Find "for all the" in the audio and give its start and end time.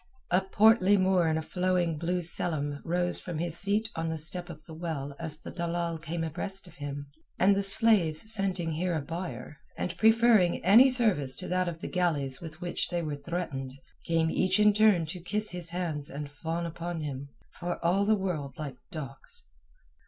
17.51-18.15